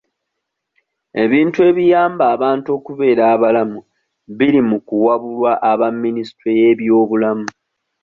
Ebintu 1.23 1.59
ebiyamba 1.69 2.23
abantu 2.35 2.67
okubeera 2.77 3.23
abalamu 3.33 3.79
biri 4.37 4.61
mu 4.69 4.77
kuwabulwa 4.87 5.51
aba 5.71 5.87
minisitule 6.03 6.53
y'ebyobulamu. 6.61 7.47